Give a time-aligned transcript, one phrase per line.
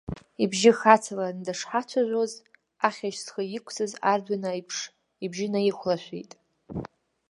[0.43, 2.33] Ибжьы хацаланы дышҳацәажәоз,
[2.87, 4.77] ахьажь зхы иқәсыз ардәына аиԥш,
[5.25, 6.31] ибжьы наихәлашәеит.